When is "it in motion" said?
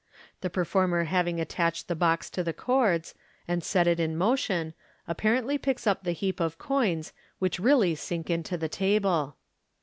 3.85-4.73